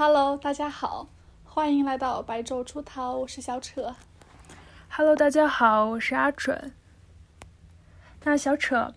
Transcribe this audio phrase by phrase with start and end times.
[0.00, 1.08] Hello，大家好，
[1.42, 3.96] 欢迎来到白昼出逃，我是小扯。
[4.88, 6.70] Hello，大家好，我是阿准。
[8.22, 8.94] 那小扯，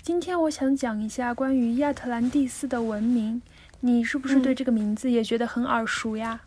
[0.00, 3.42] 今天我想讲一下关于亚特兰蒂斯的文明，
[3.80, 6.40] 你是不是对这个名字也觉得很耳熟呀？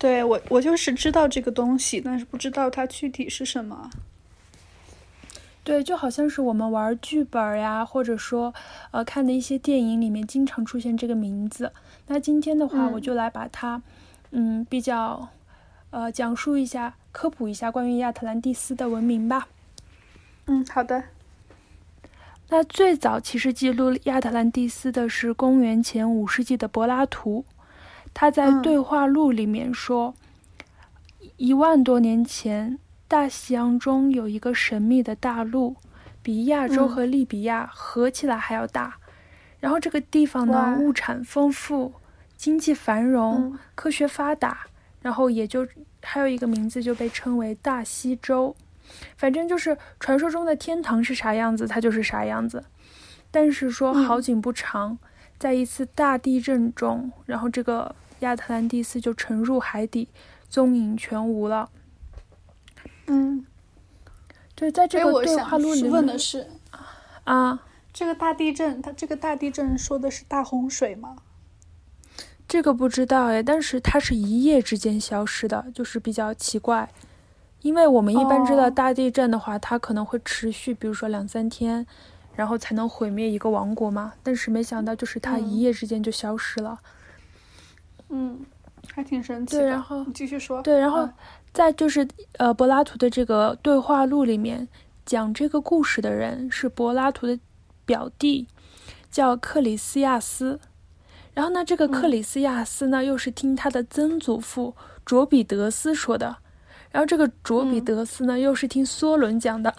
[0.00, 3.88] 对我，我就是知道这个东西，但是不知道它具体是什么。
[5.68, 8.54] 对，就好像是我们玩剧本呀，或者说
[8.90, 11.70] 呃看的一些电影里面经常出现这个名字。
[12.06, 13.82] 那今天的话，嗯我就来把它，
[14.30, 15.28] 嗯，比较
[15.90, 19.48] 呃讲述一下、科普一下关于亚特兰蒂斯的文明吧。
[20.46, 21.04] 嗯，好的。
[22.48, 27.44] 那最早其实记录亚特兰蒂斯的是公元前五世纪的柏拉图，
[28.14, 30.14] 他在嗯对话录里面说，
[31.36, 35.74] 一万多年前，大西洋中有一个神秘的大陆，
[36.22, 38.98] 比亚洲嗯和利比亚合起来还要大。
[39.58, 41.94] 然后这个地方呢，物产丰富，
[42.36, 44.66] 经济繁荣，嗯科学发达，
[45.00, 45.66] 然后也就
[46.02, 48.54] 还有一个名字就被称为大西洲。
[49.16, 52.62] 反正就是传说中的天堂是啥样子，它就是啥样子。
[53.30, 54.98] 但是说嗯好景不长，
[55.38, 60.08] 在一次大地震中，然后这个亚特兰蒂斯就沉入海底，
[60.50, 61.70] 踪影全无了。
[63.08, 63.44] 嗯，
[64.54, 66.46] 对，在这哎，个我对话录里面问的是，
[67.24, 67.58] 啊，
[67.92, 71.16] 这个大地震，它这个大地震说的是大洪水吗？
[72.46, 76.88] 这个不知道哎，但是它是一夜之间消失的，就是比较奇怪。
[77.60, 81.84] 因为我们一般知道哦大地震的话，它可能会持续，比如说两三天，
[82.36, 84.12] 然后才能毁灭一个王国嘛。
[84.22, 86.78] 但是没想到，就是它嗯一夜之间就消失了。
[88.10, 88.40] 嗯，
[88.94, 89.58] 还挺神奇。
[89.58, 90.62] 然后你继续说。
[90.62, 91.12] 对，然后嗯
[91.52, 92.06] 再就是
[92.38, 94.68] 呃，柏拉图的这个对话录里面
[95.06, 97.38] 讲这个故事的人是柏拉图的
[97.84, 98.46] 表弟，
[99.10, 100.60] 叫克里斯亚斯。
[101.34, 106.36] 然后呢，这个克嗯里斯亚斯呢，又是听他的曾祖父卓比德斯说的。
[106.90, 109.74] 然后这个卓比嗯德斯呢，又是听梭伦讲的。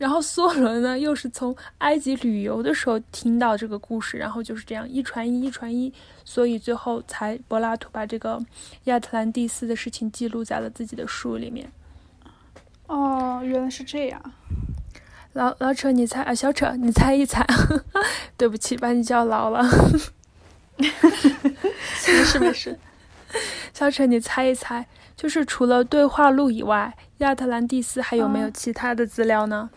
[0.00, 5.92] 然后梭伦呢，又是从埃及旅游的时候听到这个故事，然后就是这样一传一，一传一，
[6.24, 8.42] 所以最后才柏拉图把这个
[8.84, 11.70] 亚特兰蒂斯的事情记录在了自己的书里面。
[12.86, 14.32] 哦，原来是这样。
[15.34, 16.34] 老老扯，你猜啊？
[16.34, 17.46] 小扯，你猜一猜。
[18.38, 19.62] 对不起，把你叫老了。
[20.80, 20.88] 没
[22.24, 22.78] 事没事。
[23.74, 29.68] 小扯，你猜一猜，就是除了对话录以外，亚特兰蒂斯还有没有嗯其他的资料呢？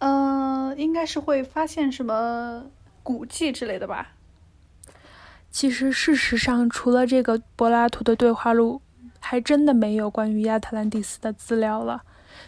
[0.00, 2.64] 呃，应该是会发现什么
[3.02, 4.08] 古迹之类的吧？
[5.50, 8.80] 其实，事实上，除了这个柏拉图的对话录，
[9.18, 12.02] 还真的没有关于亚特兰蒂斯的资料了。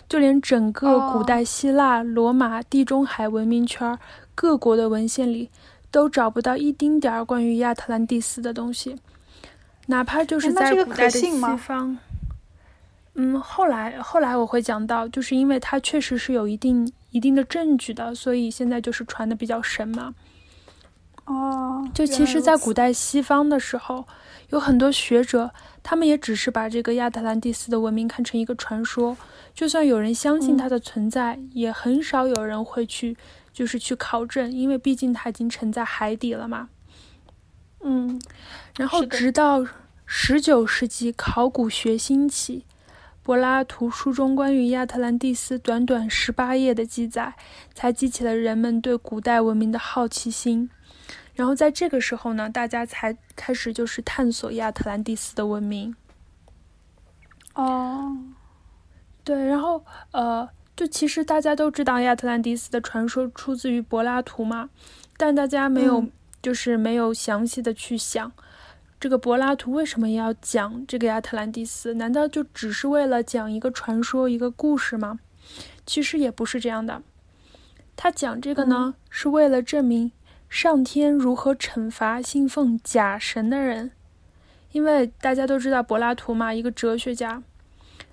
[0.09, 3.99] 就连整个古哦代希腊、罗马、地中海文明圈
[4.35, 5.51] 各国的文献里，
[5.91, 8.97] 都找不到一丁点儿关于亚特兰蒂斯的东西，
[9.87, 11.99] 哪怕就是在古代的西方。
[13.15, 20.15] 嗯，后来后来我会讲到，就是因为它确实是有一定一定的证据的，所以现在就是传的比较神嘛。
[21.27, 24.05] 哦，就其实，在古代西方的时候，
[24.51, 29.17] 有很多学者，他们也只是把这个亚特兰蒂斯的文明看成一个传说。
[29.55, 33.17] 就算有人相信嗯它的存在，也很少有人会去，
[33.53, 36.71] 就是去考证，因为毕竟它已经沉在海底了嘛。
[37.85, 38.21] 嗯
[38.77, 39.65] 然后直到
[40.07, 42.65] 十九世纪考古学兴起，
[43.23, 47.35] 柏拉图书中关于亚特兰蒂斯短短十八页的记载，
[47.75, 50.69] 才激起了人们对古代文明的好奇心。
[51.35, 55.95] 然后在这个时候呢，大家才开始就是探索亚特兰蒂斯的文明。
[57.55, 58.17] 哦，
[59.23, 64.69] 对，然后呃，就其实大家都知道亚特兰蒂斯的传说出自于柏拉图嘛，
[65.17, 66.11] 但大家没有、嗯
[66.43, 68.33] 就是没有详细的去想，
[69.03, 71.95] 这个柏拉图为什么要讲这个亚特兰蒂斯？
[71.95, 75.19] 难道就只是为了讲一个传说、一个故事吗？
[75.85, 77.03] 其实也不是这样的，
[77.97, 80.13] 他讲这个呢，是为了证明
[80.49, 83.91] 上天如何惩罚信奉假神的人。
[84.71, 87.43] 因为大家都知道柏拉图嘛，一个哲学家，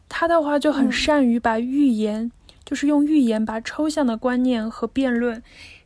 [0.10, 2.32] 他的话就很嗯善于把预言，
[2.66, 5.44] 就是用预言把抽象的观念和辩论，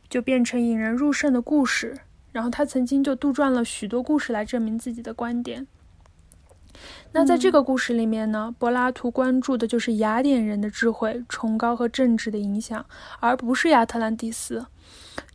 [0.08, 1.98] 就变成引人入胜的故事。
[2.34, 5.68] 然后他曾经就杜撰了许多故事来证明自己的观点。
[7.12, 12.84] 那在这个故事里面呢，柏拉图关注的就是雅典人的智慧、崇高和政治的影响，
[13.20, 14.66] 而不是亚特兰蒂斯。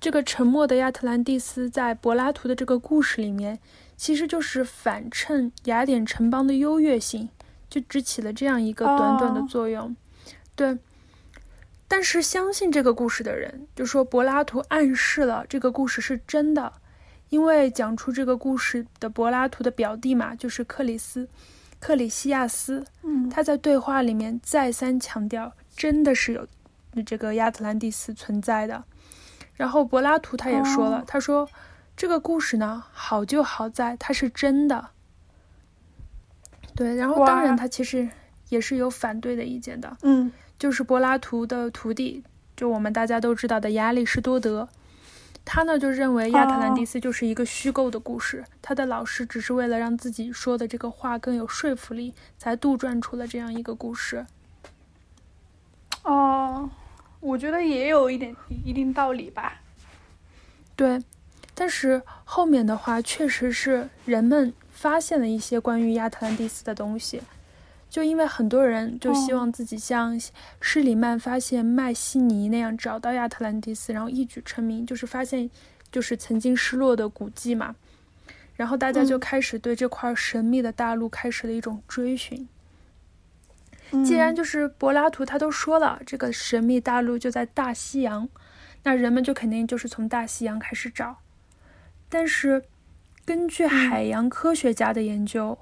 [0.01, 3.60] 这个沉默的亚特兰蒂斯在柏拉图的这个故事里面，
[3.95, 7.30] 其实就是反衬雅典城邦的优越性，
[7.69, 9.95] 就只起了这样一个短短的哦作用。
[10.57, 10.78] 对，
[11.88, 16.74] 但是相信这个故事的人就说柏拉图暗示了这个故事是真的，
[17.30, 21.28] 因为讲出这个故事的柏拉图的表弟嘛，就是克里斯
[21.80, 26.48] 克里西亚斯，嗯，他在对话里面再三强调，真的是有
[27.06, 28.84] 这个亚特兰蒂斯存在的。
[29.56, 31.04] 然后柏拉图他也说了，哦。
[31.08, 31.48] 他说
[31.96, 34.90] 这个故事呢，好就好在它是真的。
[36.76, 38.10] 对，然后当然他其实
[38.48, 40.31] 也是有反对的意见的，嗯。
[40.58, 42.22] 就是柏拉图的徒弟，
[42.58, 44.68] 就我们大家都知道的亚里士多德，
[45.51, 54.28] 他呢就认为亚特兰蒂斯就是一个虚构的故事，他的老师只是为了让自己说的这个话更有说服力，才杜撰出了这样一个故事。
[56.04, 56.69] 哦，
[57.19, 59.60] 我觉得也有一点一定道理吧。
[60.75, 61.04] 对，
[61.56, 67.24] 但是后面的话确实是人们发现了一些关于亚特兰蒂斯的东西，
[67.89, 70.19] 就因为很多人就希望自己像
[70.62, 75.50] 施里曼发现麦西尼那样找到亚特兰蒂斯，然后一举成名，就是发现
[75.91, 77.75] 就是曾经失落的古迹嘛。
[78.56, 82.47] 然后大家就嗯开始对这块神秘的大陆开始了一种追寻。
[83.92, 88.30] 嗯既然就是柏拉图他都说了，这个神秘大陆就在大西洋，
[88.83, 91.18] 那人们就肯定就是从大西洋开始找。
[92.07, 92.63] 但是，
[93.25, 95.57] 根据海洋科学家的研究，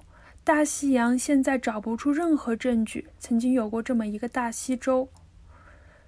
[0.48, 5.10] 大西洋现在找不出任何证据曾经有过这么一个大西洲，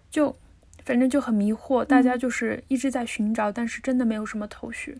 [0.09, 0.33] 就
[0.85, 4.97] 反正就很迷惑，大家就是一直在寻找，但是真的没有什么头绪。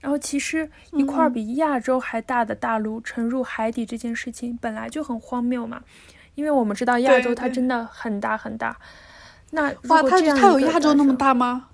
[0.00, 5.82] 然后，其实一块嗯比亚洲还大的大陆沉入海底这件事情本来就很荒谬嘛，
[6.34, 8.78] 因为我们知道亚洲它真的很大很大。
[9.50, 11.14] 那如哇，它它有亚洲那么？
[11.14, 11.68] 大吗？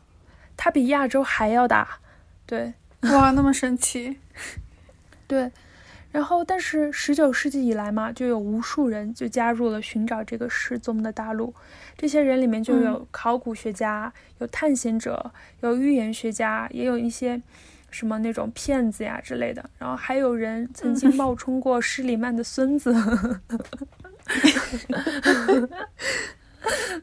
[0.56, 2.00] 它比亚洲还要大，
[2.46, 4.18] 对哇，那么神奇。
[5.28, 5.52] 对。
[6.12, 11.54] 然后，但是十九世纪以来嘛，就有无数人就加入了寻找这个失踪的大陆。
[11.96, 17.40] 这些人里面就有考古学家、有探险者、有预言学家，也有一些
[17.90, 19.70] 什么那种骗子呀之类的。
[19.78, 22.92] 然后还有人曾经冒充过施里曼的孙子。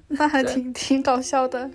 [0.10, 1.70] 那还挺挺搞笑的。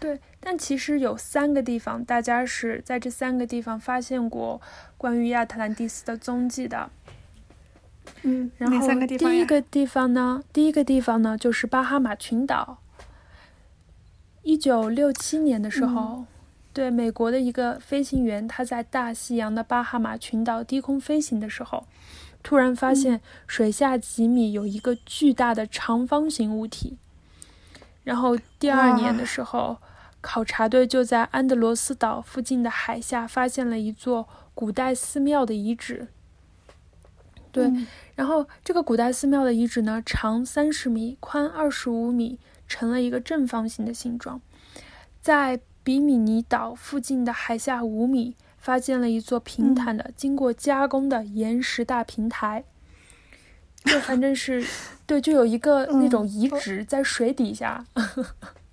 [0.00, 4.60] 对，但其实有三个地方，大家是在这三个地方发现过
[4.98, 6.90] 关于亚特兰蒂斯的踪迹的。
[8.22, 9.34] 嗯，哪然后三个地方呀？
[9.34, 12.76] 第一个地方呢，第一个地方呢就是巴哈马群岛。
[14.42, 16.26] 一九六七年的时候，
[16.74, 21.86] 对美国的一个飞行员，他在大西洋的巴哈马群岛低空飞行的时候，
[22.42, 26.98] 突然发现水下几米有一个巨大的长方形物体。
[28.02, 29.78] 然后第二年的时候，
[30.26, 36.08] 考察队就在安德罗斯岛附近的海下发现了一座古代寺庙的遗址。
[37.52, 44.40] 对，嗯然后这个古代寺庙的遗址呢，长三十米，宽二十五米，成了一个正方形的形状。
[45.20, 52.64] 在比米尼岛附近的海下五米，发现了一座平坦的、经过加工的岩石大平台。
[53.84, 54.64] 就反正是，
[55.06, 57.84] 对，就有一个那种遗址在水底下。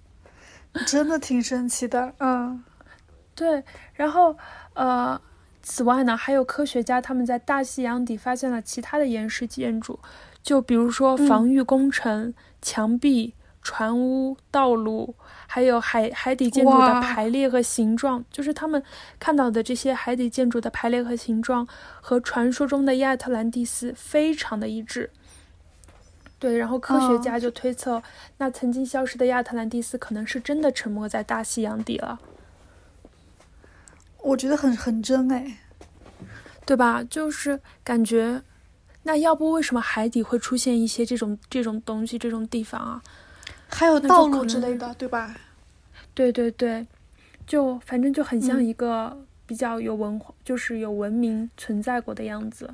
[0.86, 2.14] 真的挺神奇的。
[2.20, 2.64] 嗯
[3.36, 3.64] 对，
[3.94, 4.38] 然后
[4.74, 5.20] 呃，
[5.64, 10.00] 此外呢，还有科学家他们在大西洋底发现了其他的岩石建筑，
[10.44, 13.34] 就比如说嗯防御工程、墙壁、
[13.64, 15.16] 船屋、道路，
[15.48, 18.84] 还有海海底建筑的排列和形状，就是他们
[19.18, 21.68] 看到的这些海底建筑的排列和形状，
[22.02, 25.10] 和传说中的亚特兰蒂斯非常的一致。
[26.42, 28.02] 对，然后科学哦家就推测，
[28.40, 32.20] 那曾经消失的亚特兰蒂斯可能是真的沉没在大西洋底了。
[34.24, 35.60] 我觉得很很真哎。
[36.64, 37.04] 对吧？
[37.04, 38.42] 就是感觉，
[39.04, 43.04] 那要不为什么海底会出现一些这种这种东西、这种地方啊？
[43.68, 45.36] 还有道路之类的，对吧？
[46.14, 46.86] 对对对，
[47.46, 52.70] 就反正就很像嗯一个比较有文化，就是有文明存在过的样子。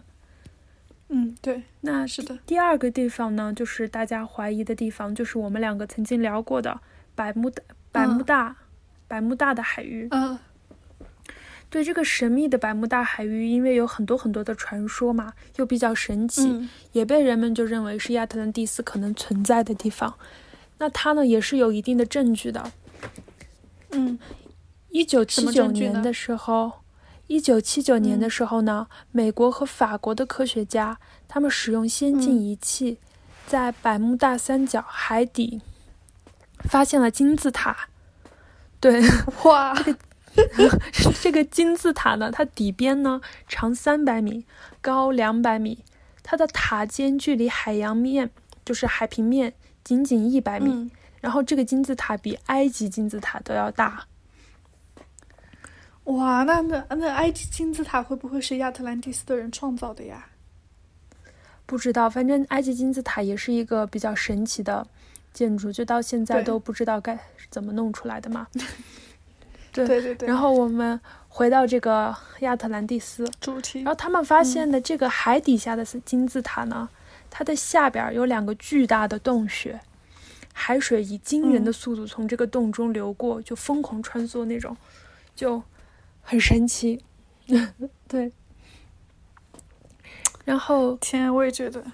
[1.10, 2.38] 嗯，对，那是的。
[2.46, 6.82] 第二个地方呢，就是大家怀疑的地方，就是我们两个曾经聊过的
[7.16, 8.56] 百慕大百慕大、
[9.08, 10.08] 百慕大的海域。
[10.12, 10.38] 嗯
[11.70, 20.18] 对这个神秘的百慕大海域，因为有很多很多的传说嘛，又比较神奇，嗯也被人们就认为是亚特兰蒂斯可能存在的地方。
[20.78, 22.72] 那它呢，也是有一定的证据的。
[23.92, 24.18] 嗯
[24.92, 26.72] 一九七九年的时候，
[27.28, 32.98] 一九七九年的嗯时候呢，美国和法国的科学家他们使用先进嗯仪器，
[33.46, 35.62] 在百慕大三角海底
[36.64, 37.90] 发现了金字塔。
[38.80, 39.02] 对，
[39.44, 39.76] 哇，
[41.22, 44.46] 这个金字塔呢，它底边呢长三百米，
[44.82, 45.84] 高两百米，
[46.24, 48.30] 它的塔尖距离海洋面，
[48.64, 49.54] 就是海平面，
[49.84, 50.72] 仅仅一百米。
[50.72, 54.06] 嗯然后这个金字塔比埃及金字塔都要大。
[56.08, 60.28] 哇，那那那埃及金字塔会不会是亚特兰蒂斯的人创造的呀？
[61.66, 64.88] 不知道，反正埃及金字塔也是一个比较神奇的
[65.34, 68.48] 建筑，就到现在都不知道该怎么弄出来的嘛。
[69.74, 70.28] 对对对对。
[70.30, 70.98] 然后我们
[71.28, 76.88] 回到这个亚特兰蒂斯，主题然后他们发现的这个海底下的金字塔呢，
[77.30, 79.78] 它的下边有两个巨大的洞穴，
[80.54, 84.76] 海水以惊人的速度从这个洞中流过，就疯狂穿梭那种，
[85.36, 85.62] 就
[86.28, 87.00] 很神奇。
[88.06, 88.34] 对。
[90.44, 91.86] 然后天，我也觉得，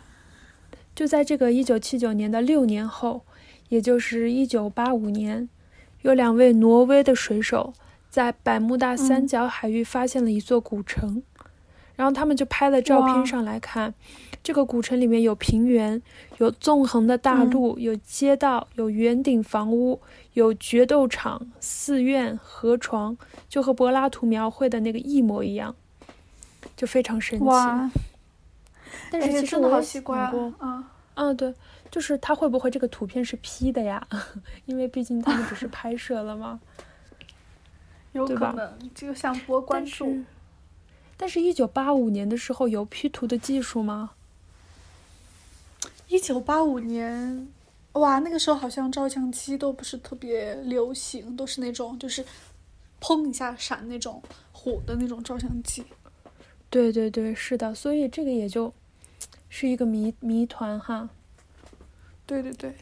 [0.96, 3.22] 就在这个一九七九年的六年后，
[3.70, 5.48] 也就是一九八五年，
[6.02, 7.74] 有两位挪威的水手
[8.10, 11.22] 在百慕大三角海域发现了一座古城，
[11.96, 13.94] 然后他们就拍了照片上来看，
[14.44, 16.02] 这个古城里面有平原，
[16.40, 20.00] 有纵横的大路，有街道，有圆顶房屋，
[20.34, 25.76] 有决斗场、寺院、河床，就和柏拉图描绘的那个一模一样，
[26.76, 27.46] 就非常神奇。
[27.46, 27.90] 哇，
[29.12, 30.92] 但是哎其实我想过啊，啊！
[31.16, 31.54] 嗯，对，
[31.92, 34.08] 就是他会不会这个图片是 P 的呀？
[34.66, 36.60] 因为毕竟他们只是拍摄了嘛。
[38.14, 40.24] 有可能，就想博关但注是。，
[41.18, 44.12] 但是，一九八五年的时候有 P 图的技术吗？
[46.08, 47.48] 一九八五年，
[47.94, 52.26] 哇，那个时候好像照相机都不是特别流行，都是那种就是
[53.00, 54.22] 砰一下闪那种
[54.52, 55.84] 火的那种照相机。
[56.70, 58.74] 对对对，是的，所以这个也就
[59.48, 61.08] 是一个谜谜团哈。
[62.26, 62.74] 对对对，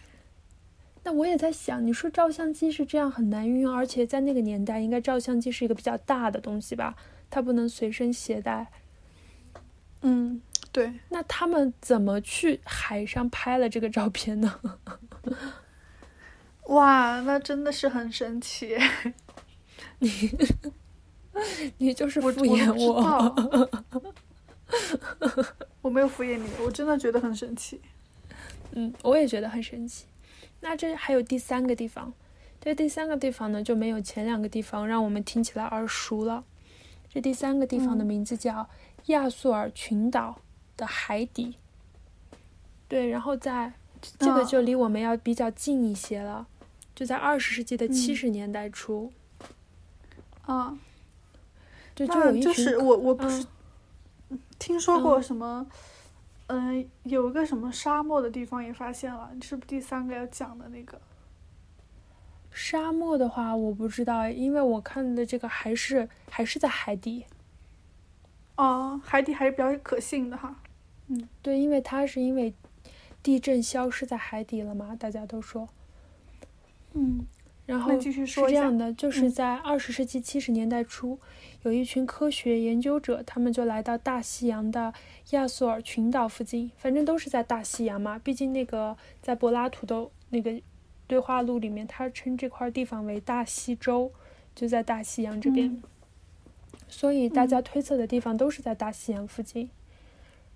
[1.03, 6.95] 那我也在想，你说照相机是这样很难运用，而且在那个年代，应该照相机是一个比较大的东西吧？
[7.29, 8.71] 它不能随身携带。
[10.03, 10.41] 嗯，
[10.71, 14.59] 对，那他们怎么去海上拍了这个照片呢？
[16.67, 18.77] 哇，那真的是很神奇。
[19.99, 20.09] 你
[21.77, 22.93] 你就是敷衍我
[25.81, 25.89] 我。
[25.89, 27.81] 没有敷衍你，我真的觉得很神奇。
[28.71, 30.05] 嗯，我也觉得很神奇。
[30.61, 32.13] 那这还有第三个地方，
[32.61, 36.45] 这第三个地方呢就没有前两个地方让我们听起来耳熟了。
[37.09, 38.69] 这第三个地方的嗯名字叫
[39.07, 40.39] 亚速尔群岛
[40.81, 41.55] 的海底。
[42.88, 43.71] 对，然后在
[44.19, 46.47] 这个嗯就离我们要比较近一些了，
[46.93, 49.13] 就在二十世纪的七嗯十年代初，
[50.45, 50.77] 啊，
[51.95, 53.45] 就就有一就是我我不是
[54.29, 55.65] 嗯听说过嗯什么，
[56.47, 61.00] 嗯、有一个什么沙漠的地方也发现了，你是不是第三个要讲的那个？
[62.51, 67.25] 沙漠的话，我不知道哎，因为我看的这个还是还是在海底。
[68.57, 70.53] 哦，海底还是比较可信的哈。
[71.41, 72.53] 对，因为它是因为
[73.23, 75.67] 地震消失在海底了嘛，大家都说。
[76.93, 77.25] 嗯，
[77.65, 81.17] 然后是这样的，就是嗯在二十世纪七十年代初，
[81.63, 84.93] 有一群科学研究者，他们就来到大西洋的
[85.31, 88.19] 亚速尔群岛附近，反正都是在大西洋嘛。
[88.19, 90.61] 毕竟那个在柏拉图的那个
[91.07, 94.11] 对话录里面，他称这块地方为大西洲，
[94.53, 95.67] 就在大西洋这边。
[95.67, 95.83] 嗯
[96.87, 99.69] 所以大家推测的地方都是在大西洋附近。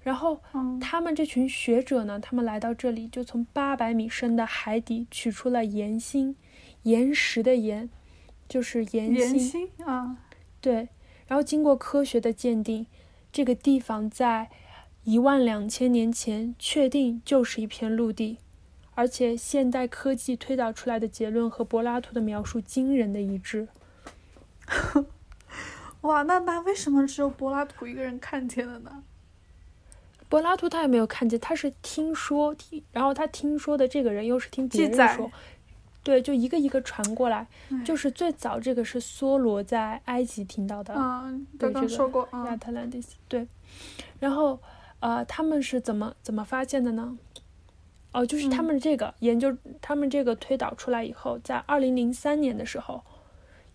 [0.06, 6.36] 然后嗯，他们这群学者呢，他们来到这里，就从八百米深的海底取出了岩芯，
[6.84, 7.90] 岩石的岩，
[8.48, 9.12] 就是岩。
[9.40, 10.18] 心啊，
[10.62, 10.90] 对，
[11.26, 12.86] 然后经过科学的鉴定，
[13.32, 14.52] 这个地方在
[15.06, 18.38] 一万两千年前确定就是一片陆地，
[18.94, 23.68] 而且现代科技推导出来的结论和柏拉图的描述惊人的一致。
[26.02, 29.04] 哇，那那为什么只有柏拉图一个人看见了呢？
[30.36, 35.32] 柏拉图他也没有看见，他是听说，听，然后他听说的这个人又是听别人记载说，
[36.04, 37.48] 对，就一个一个传过来。
[37.72, 43.48] 哎就是最早这个是梭罗在埃及听到的，嗯，对刚刚说过，亚嗯特兰蒂斯，对。
[44.20, 44.60] 然后，
[45.00, 47.18] 呃，他们是怎么怎么发现的呢？
[48.12, 53.02] 哦，就是他嗯们这个研究，他们这个推导出来以后，在二零零三年的时候，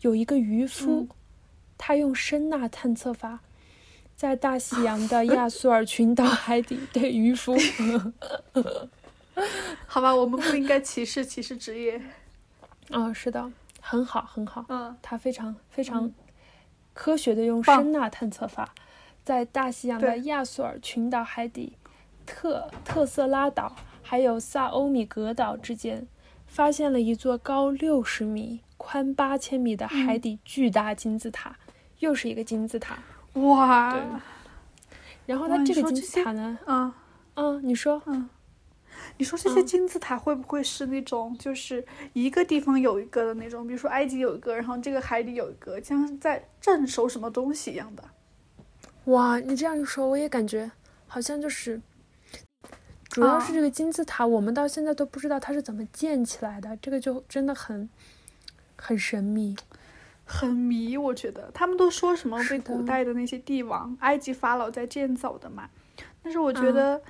[0.02, 1.08] 有一个渔夫，嗯
[1.78, 3.40] 他用声呐探测法，
[4.20, 7.56] 在大西洋的亚速尔群岛 海底，对渔夫，
[9.88, 11.98] 好吧，我们不应该歧视歧视职业。
[12.90, 13.50] 哦， 是的，
[13.80, 14.66] 很好，很好。
[14.68, 16.12] 嗯他非常非常
[16.92, 18.74] 科学的用声呐探测法，
[19.24, 21.78] 在大西洋的亚速尔群岛海底、
[22.26, 26.06] 特特色拉岛还有萨欧米格岛之间，
[26.46, 31.56] 发现了一座高六十米、宽八千米的海嗯底巨大金字塔，
[32.00, 32.98] 又是一个金字塔。
[33.34, 34.02] 哇，对。
[35.26, 36.92] 然后它这个这些字塔呢，嗯。
[37.34, 38.28] 嗯，你说，嗯，
[39.16, 43.66] 你说这些金字塔会不会是那种，就是一个地方有一个的那种？
[43.66, 48.04] 比如说埃及有一个，然后这个海里有一个，像在镇守什么东西一样的？
[49.04, 50.70] 哇，你这样一说，我也感觉
[51.06, 51.80] 好像就是，
[53.08, 57.88] 主要是这个金字塔，我们到现在都不知道它是怎么建起来的，这个就真的很
[58.76, 59.56] 很神秘，
[60.30, 60.96] 很迷。
[60.96, 65.68] 我觉得他们都说什么被古代的那些帝王、埃及法老在建造的嘛，
[66.22, 67.02] 但是我觉得。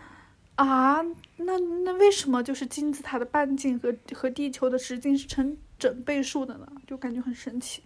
[0.56, 1.00] 啊，
[1.36, 6.70] 那那为什么就是金字塔的半径和和地球的直径是成整倍数的呢？
[6.86, 7.82] 就感觉很神奇。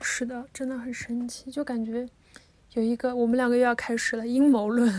[0.00, 2.08] 是的，真的很神奇，就感觉
[2.72, 4.92] 有一个我们两个又要开始了阴谋论，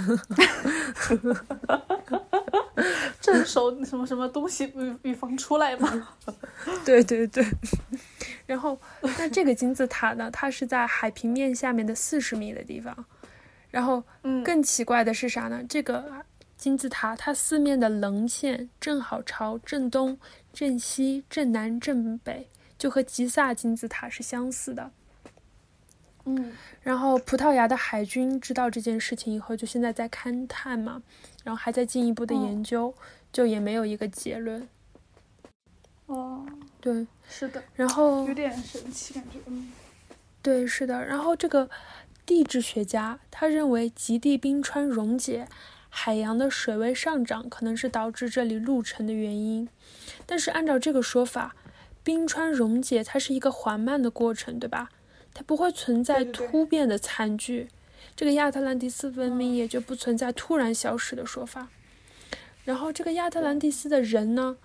[3.19, 6.07] 镇守什么什么东西预预防出来嘛？
[6.85, 7.43] 对 对对。
[8.45, 10.29] 然后，那这个金字塔呢？
[10.31, 13.05] 它是在海平面下面的四十米的地方。
[13.71, 14.03] 然后，
[14.43, 15.63] 更奇怪的是啥呢？
[15.67, 16.25] 这个。
[16.57, 20.17] 金字塔它四面的棱线正好朝正东、
[20.53, 22.47] 正西、正南、正北，
[22.77, 24.89] 就和吉萨金字塔是相似的。
[26.23, 31.03] 嗯，然后葡萄牙的海军知道这件事情以后，就现在在勘探嘛，
[31.43, 32.95] 然后还在进一步的研究，
[33.33, 34.65] 就也没有一个结论。
[36.07, 36.45] 哦，
[36.79, 39.71] 对，是的，然后有点神奇感觉，嗯，
[40.41, 41.69] 对，是的，然后这个
[42.25, 45.47] 地质学家他认为极地冰川溶解。
[45.97, 49.69] 海洋的水位上涨可能是导致这里陆沉的原因，
[50.25, 51.55] 但是按照这个说法，
[52.03, 54.89] 冰川溶解它是一个缓慢的过程，对吧？
[55.33, 57.69] 它不会存在突变的惨剧，
[58.13, 61.69] 这个亚特兰蒂斯文明也就不存在突然消失的说法。
[62.65, 64.57] 然后这个亚特兰蒂斯的人呢，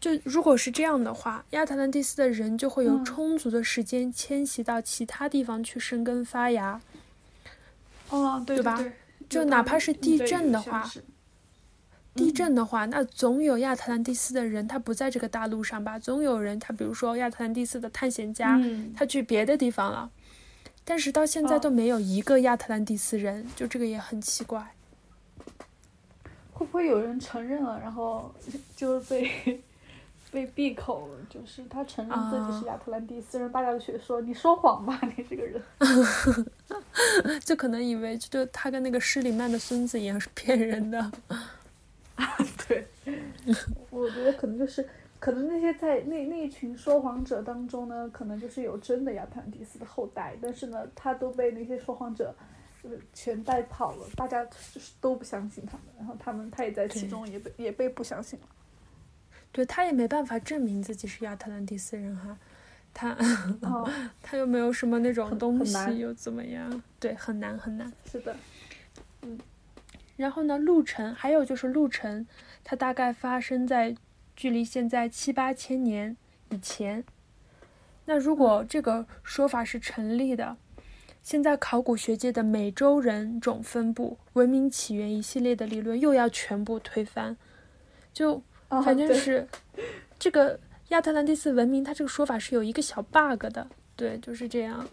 [0.00, 6.80] 就如果是这样的话，亚特兰蒂斯的人就会有充足的时间迁徙到其他地方去生根发芽。
[8.10, 8.82] 哦，对吧？
[9.28, 10.88] 就哪怕是地震的话，
[12.14, 15.98] 地震的话，那总有亚特兰蒂斯的人，他不在这个大陆上吧？
[15.98, 18.58] 总有人，他比如说亚特兰蒂斯的探险家，
[18.96, 20.10] 他去别的地方了。
[20.84, 24.74] 但是到现在都没有一个亚特兰蒂斯人，就这个也很奇怪。
[26.54, 28.34] 会不会有人承认了，然后
[28.74, 29.60] 就被？
[30.38, 35.60] 被闭口，就是他承认自己是亚特兰蒂斯人，大家都觉得说你说谎吧，你这个人，
[37.44, 41.00] 就可能以为就他跟那个施里曼的孙子一样是骗人的。
[42.14, 42.36] 啊，
[42.68, 42.86] 对，
[43.90, 52.32] 我觉得可能就是，可能那些在那那一群说谎者当中呢，可能就是有真的亚特兰蒂斯的后代，但是呢，他都被那些说谎者
[52.80, 58.46] 就是全带跑了，大家就是都不相信他们，然后他们他也在其中也被也被不相信了。
[59.50, 62.38] 对他也没办法证明自己是亚特兰蒂斯人哈，
[62.94, 63.16] 他
[64.22, 66.82] 他又没有什么那种东西又怎么样？
[67.00, 67.92] 对，很难很难。
[68.10, 68.36] 是的，
[69.22, 69.38] 嗯。
[70.16, 72.26] 然后呢，路程还有就是路程，
[72.62, 73.96] 它大概发生在
[74.36, 76.16] 距离现在七八千年
[76.50, 77.02] 以前。
[78.04, 80.56] 那如果这个说法是成立的，
[81.22, 87.36] 现在考古学界的美洲人种分布、文明起源一系列的理论又要全部推翻，
[88.12, 88.42] 就。
[88.68, 89.46] 反正是，
[90.18, 94.86] 这个亚特兰蒂斯文明，它这个说法是有一个小 bug 的，对，就是这样。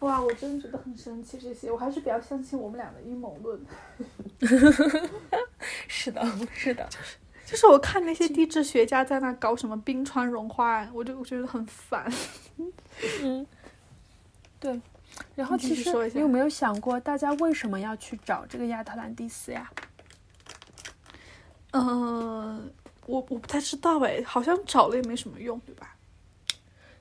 [0.00, 3.60] 哇，我真的觉得很神奇，这些我还是比较相信我们俩的阴谋论。
[5.86, 12.12] 是的，是的，就是就是我看那些地质学家在那搞什么冰川融化，我就觉得很烦。
[13.22, 13.46] 嗯，
[14.58, 14.80] 对。
[15.34, 19.70] 然后其实你有没有想过，大家为什么要去找这个亚特兰蒂斯呀？
[21.72, 22.70] 嗯，
[23.06, 25.96] 我我不太知道哎，好像找了也没什么用，对吧？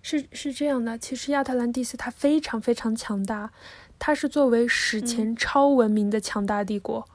[0.01, 3.51] 是是这样的，其实亚特兰蒂斯它非常非常强大，
[3.99, 7.07] 它是作为史前超文明的强大帝国，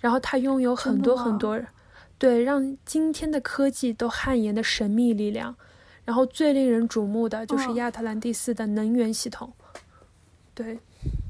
[0.00, 1.60] 然后它拥有很多很多，
[2.18, 5.54] 对，让今天的科技都汗颜的神秘力量，
[6.04, 9.52] 然后最令人瞩目的就是亚特兰蒂斯的能源系统，
[10.52, 10.80] 对，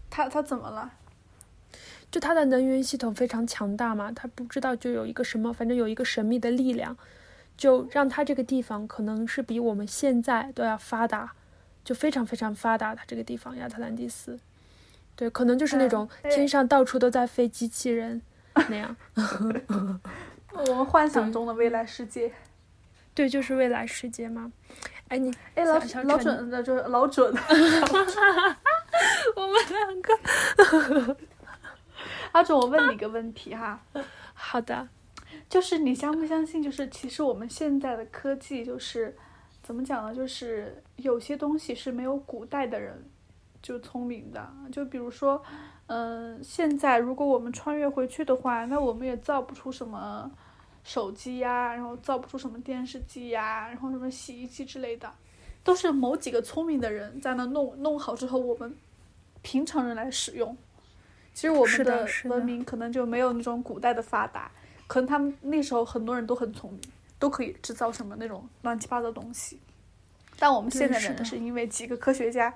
[0.08, 0.90] 它它怎么了？
[2.12, 6.94] 就它的能源系统非常强大嘛，它不知道就有一个什么，反正有一个神秘的力量，
[7.56, 11.32] 就让它这个地方可能是比我们现在都要发达，
[11.82, 12.94] 就非常非常发达。
[12.94, 14.38] 它这个地方亚特兰蒂斯，
[15.16, 18.20] 对，可能就是那种天上到处都在飞机器人
[18.68, 18.94] 那样。
[20.52, 22.30] 我们幻想中的未来世界，
[23.14, 24.52] 对，就是未来世界嘛。
[25.08, 27.32] 哎你哎老老准的，就是老准。
[29.34, 31.16] 我们两个。
[32.32, 33.80] 阿准，我问你一个问题哈。
[34.34, 34.88] 好的，
[35.48, 36.62] 就是你相不相信？
[36.62, 39.16] 就是其实我们现在的科技，就是
[39.62, 40.14] 怎么讲呢？
[40.14, 43.04] 就是有些东西是没有古代的人
[43.60, 44.50] 就聪明的。
[44.72, 45.42] 就比如说，
[45.86, 50.30] 嗯、现在如果我们穿越回去的话，那我们也造不出什么
[50.82, 55.12] 手机呀，然后造不出什么电视机呀，然后什么洗衣机之类的，
[55.62, 58.74] 都是某几个聪明的人在那弄弄好之后，我们
[59.42, 60.56] 平常人来使用。
[61.34, 64.50] 其实我们的文明可能就没有那种古代的发达，
[64.86, 66.80] 可能他们那时候很多人都很聪明，
[67.18, 69.58] 都可以制造什么那种乱七八糟的东西。
[70.38, 72.52] 但我们现在是的人是因为几个科学家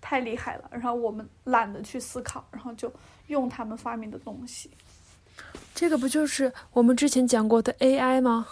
[0.00, 2.92] 太厉害了，然后我们懒得去思考，然后就
[3.28, 4.70] 用他们发明的东西。
[5.74, 8.46] 这个不就是我们之前讲过的 AI 吗？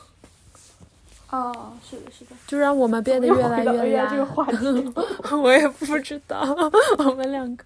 [1.31, 2.31] 哦，是的，是的。
[2.47, 4.25] 就让我们变得越来越 AI 这个。
[4.25, 4.57] 话题，
[5.37, 6.41] 我也不知道，
[6.99, 7.63] 我们两个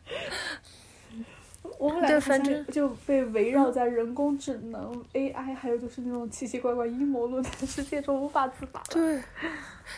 [1.82, 8.86] 我们俩反正就被围绕在人工智能、AI，还有就是那种奇奇怪怪阴谋论的世界中无法自拔了。
[8.88, 9.20] 对。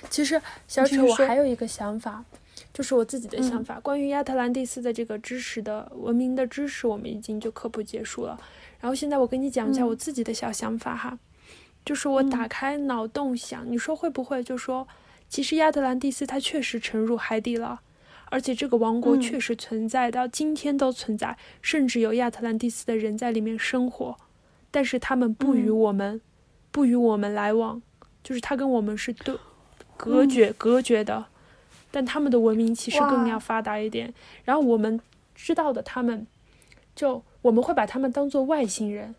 [0.08, 2.24] 其实 小扯，你继续说我还有一个想法，
[2.72, 8.40] 就是我自己的想嗯法，关于亚特兰蒂斯的这个知识的文明的知识，我们已经就科普结束了。
[8.80, 11.18] 然后现在我跟你讲一下嗯我自己的小想法哈，
[11.84, 14.88] 就是我打嗯开脑洞想，你说会不会就说，
[15.28, 17.82] 其实亚特兰蒂斯它确实沉入海底了。
[18.34, 24.16] 而且这个王国嗯确实存在，到今天都存在，甚至有亚特兰蒂斯的人在里面生活，
[24.72, 26.20] 但是他们不与嗯我们，
[26.72, 27.80] 不与我们来往，
[28.24, 29.36] 就是他跟我们是对
[29.96, 31.26] 隔绝、隔绝的。
[31.92, 34.12] 但他们的文明其实更哇要发达一点。
[34.44, 35.00] 然后我们
[35.36, 36.26] 知道的，他们
[36.96, 39.14] 就我们会把他们当做外星人。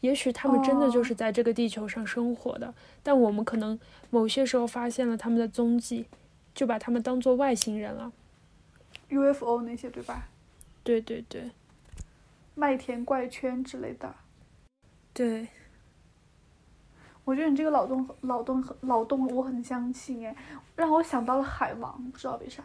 [0.00, 3.78] 也许他们真的就哦是在这个地球上生活的，但我们可能
[4.10, 6.06] 某些时候发现了他们的踪迹，
[6.56, 8.10] 就把他们当做外星人了。
[9.10, 10.26] UFO 那些对吧？
[10.82, 11.50] 对对对
[12.54, 14.12] 麦田怪圈之类的。
[15.12, 15.46] 对，
[17.24, 20.34] 我觉得你这个脑洞脑洞很脑洞我很相信哎，
[20.74, 22.64] 让我想到了海王，不知道为啥。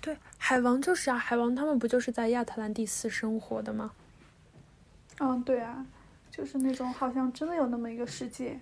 [0.00, 3.92] 对，海王就是啊，海王他们不就是在亚特兰蒂斯生活的吗？
[5.18, 5.86] 嗯，对啊，
[6.30, 8.58] 就是那种好像真的有那么一个世界，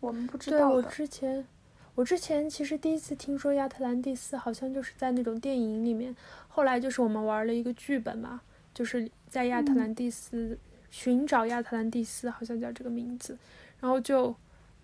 [0.00, 0.90] 我们不知对我道的。
[0.90, 1.46] 之前，
[1.94, 6.14] 我之前其实第一次听说亚特兰蒂斯，好像就是在那种电影里面。
[6.48, 8.40] 后来就是我们玩了一个剧本嘛，
[8.72, 10.58] 就是在亚特嗯兰蒂斯、
[10.90, 13.38] 寻找亚特兰蒂斯，好像叫这个名字。
[13.80, 14.34] 然后就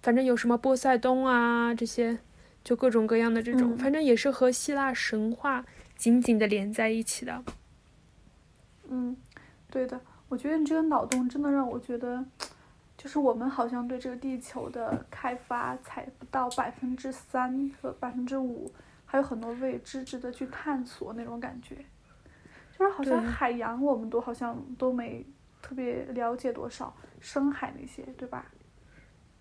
[0.03, 2.19] 反正有什么波塞冬啊这些，
[2.63, 5.65] 就各种各样的这种，嗯反正也是和希腊神话
[5.97, 7.43] 紧紧的连在一起的。
[8.89, 9.17] 嗯，
[9.71, 12.25] 对的，我觉得你这个脑洞真的让我觉得，
[13.01, 18.71] 就是我们好像对这个地球的开发才不到百分之三和百分之五，
[19.07, 21.77] 还有很多未知值得去探索那种感觉。
[22.77, 25.25] 就是好像海洋我们都好像都没
[25.63, 28.45] 特别了解多少，深海那些，对吧？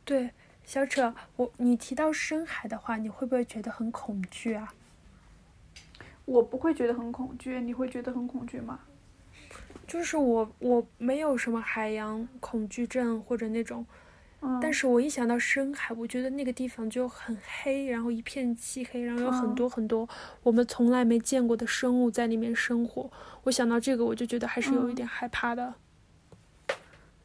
[0.05, 0.31] 对，
[0.63, 4.73] 小扯，我你提到深海的话，你会不会觉得很恐惧啊？
[6.23, 8.79] 我不会觉得很恐惧，你会觉得很恐惧吗？
[9.89, 13.83] 就是我我没有什么海洋恐惧症或者那种，
[14.41, 19.55] 嗯，但是我一想到深海，我觉得那个地方就很黑，然后一片漆黑，然后有很嗯。
[19.55, 20.07] 多很多
[20.43, 23.11] 我们从来没见过的生物在里面生活。
[23.45, 24.95] 我想到这个，我就觉得还是有一嗯。
[24.95, 25.73] 点害怕的。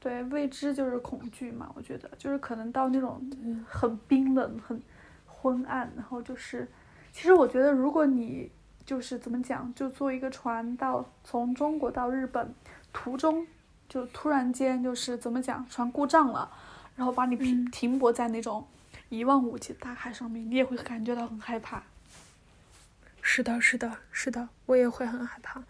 [0.00, 2.10] 对，未知就是恐惧嘛，我觉得。
[2.16, 3.62] 就是可能到那种嗯。
[3.68, 4.82] 很冰冷、很
[5.26, 6.66] 昏暗，然后就是，
[7.12, 8.50] 其实我觉得如果你
[8.86, 12.54] 就是怎么讲，就坐一个船到从中国到日本，
[12.92, 13.46] 途中
[13.88, 16.50] 就突然间就是怎么讲，船故障了，
[16.96, 18.66] 然后把你停嗯停泊在那种
[19.08, 21.82] 一望无际的大海上面，你也会感觉到很害怕。
[23.22, 25.62] 是的，是的，是的，我也会很害怕。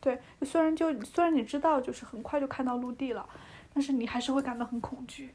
[0.00, 3.28] 对，虽然就虽然你知道就是很快就看到陆地了，
[3.74, 5.34] 但是你还是会感到很恐惧。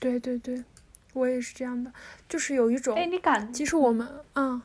[0.00, 0.64] 对对对，
[1.12, 1.92] 我也是这样的，
[2.28, 3.52] 就是有一种，哎，你敢？
[3.52, 4.62] 其实我们啊，哎，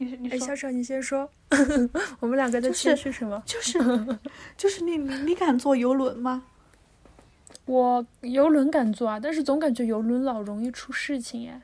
[0.00, 1.30] 你你哎小丑，你先说，
[2.20, 3.42] 我们两个的就是什么？
[3.44, 3.78] 就是
[4.56, 6.44] 就是你你你敢坐游轮吗？
[7.66, 11.60] 我游轮敢坐啊，但是总感觉游轮老容易出事情耶。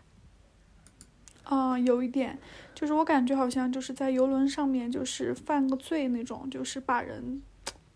[1.44, 2.38] 啊、有一点，
[2.75, 7.40] 就是我感觉好像就是在游轮上面，就是犯个罪那种，就是把人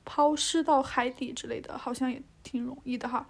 [0.07, 3.27] 抛尸到海底之类的，好像也挺容易的哈。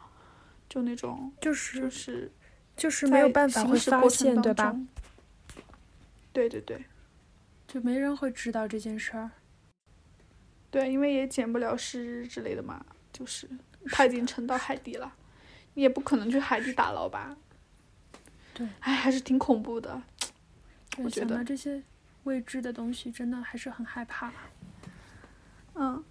[0.69, 2.31] 就那种，就是就是
[2.77, 4.77] 就是没有办法会发现，对吧？
[6.33, 6.85] 对对对
[7.73, 9.31] 就没人会知道这件事儿。
[10.73, 13.49] 对，因为也捡不了尸之类的嘛，就是
[13.93, 15.13] 它已经沉到海底了，
[15.75, 17.37] 你也不可能去海底打捞吧？
[18.53, 20.03] 对，哎，还是挺恐怖的。
[20.99, 21.81] 我觉得这些
[22.25, 24.33] 未知的东西，真的还是很害怕。
[25.75, 26.05] 嗯，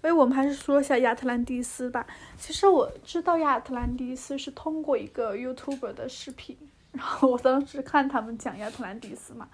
[0.00, 2.06] 所以我们还是说一下亚特兰蒂斯吧。
[2.38, 6.56] 其实我知道亚特兰蒂斯是通过一个 YouTuber 的视频，
[6.94, 9.48] 然后我当时看他们讲亚特兰蒂斯嘛，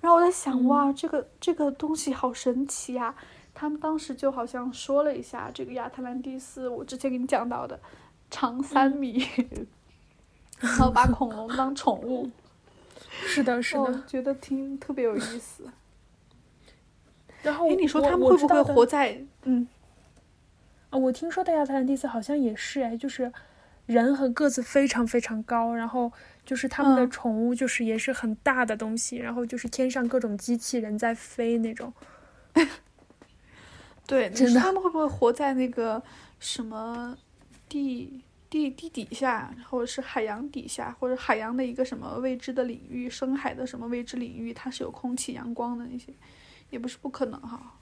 [0.00, 3.14] 然后我在想，哇，这个这个东西好神奇呀！
[3.54, 7.78] 他们当时就好像说了一下这个亚特兰蒂斯，我之前给你讲到的，
[8.30, 9.24] 长三米，
[10.60, 12.30] 然后把恐龙当宠物。
[13.24, 15.64] 是的，是的，觉得挺特别有意思。
[17.42, 19.22] 然后，哎，你说他们会不会活在？
[19.44, 19.66] 嗯，
[20.90, 23.32] 啊，我听说的亚特兰蒂斯好像也是哎，就是
[23.86, 26.12] 人和个子非常非常高，然后
[26.46, 31.92] 就是他们的宠物就是也是很大的东西，然后就是天上各种机器人在飞那种。
[34.06, 36.02] 对，你说他们会不会活在那个
[36.40, 37.18] 什么
[37.68, 38.22] 地？
[38.48, 46.12] 地地底下，或者是海洋底下，或者海洋的一个什么未知的领域，深海的什么未知领域，它是有空气、阳光的那些，
[46.70, 47.74] 也不是不可能哈。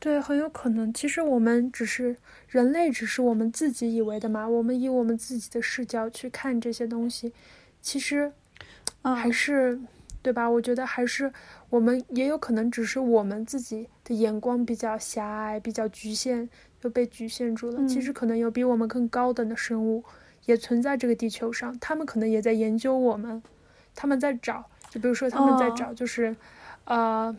[0.00, 0.92] 对，很有可能。
[0.92, 2.16] 其实我们只是
[2.48, 4.48] 人类，只是我们自己以为的嘛。
[4.48, 7.32] 我们以我们自己的视角去看这些东西，
[7.84, 8.32] 其实
[9.02, 9.78] 还是
[10.22, 10.48] 对吧？
[10.48, 11.30] 我觉得还是
[11.68, 16.48] 我们也有可能只是我们自己的眼光比较狭隘，比较局限。
[16.84, 17.88] 就被局限住了。
[17.88, 20.04] 其实可能有比我们更高等的生物
[20.44, 23.42] 也存在这个地球上，他们可能也在研究我们，
[23.94, 26.36] 他们在找，就比如说他们在找，就是
[26.84, 27.34] 呃，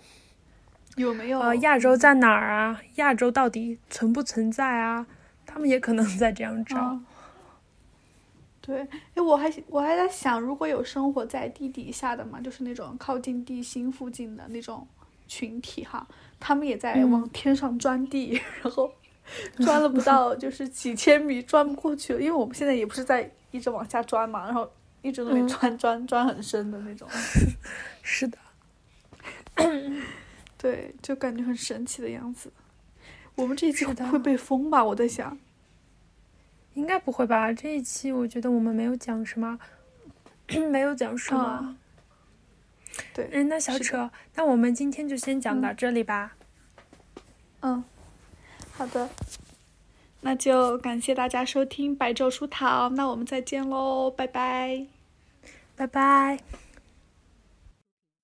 [0.95, 2.81] 有没有呃亚洲在哪儿啊？
[2.95, 5.05] 亚洲到底存不存在啊？
[5.45, 6.99] 他们也可能在这样找。
[8.65, 8.79] 对，
[9.13, 14.87] 哎，我还我还在想，如果有生活在地底下的嘛，就是那种靠近地心附近的那种
[15.27, 16.07] 群体哈，
[16.39, 18.91] 他们也在往天上钻地， 然后。
[19.57, 22.21] 钻了不到， 就是几千米，钻不过去了。
[22.21, 24.69] 因为我们现在也不是在一直往下钻嘛，然后
[25.01, 27.09] 一直都没钻，钻钻很深的那种。
[28.03, 28.37] 是的，
[30.59, 32.53] 对，就感觉很神奇的样子。
[33.33, 34.85] 我们这一期会被封吧？
[34.85, 35.35] 我在想，
[36.75, 37.51] 应该不会吧？
[37.51, 39.59] 这一期我觉得我们没有讲什么，
[40.71, 41.75] 没有讲什么。
[43.13, 46.35] 对，嗯，那小扯，那我们今天就先讲到这里吧。
[47.61, 47.83] 嗯。
[48.77, 49.09] 好的，
[50.19, 54.85] 那就感谢大家收听《白昼书堂》，那我们再见喽，拜拜，
[55.77, 56.64] 拜拜。